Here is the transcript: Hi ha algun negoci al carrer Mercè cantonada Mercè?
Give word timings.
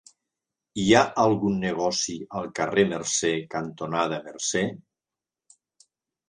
Hi 0.83 0.85
ha 0.93 1.01
algun 1.23 1.59
negoci 1.63 2.15
al 2.39 2.47
carrer 2.61 2.85
Mercè 2.95 3.31
cantonada 3.53 4.21
Mercè? 4.31 4.65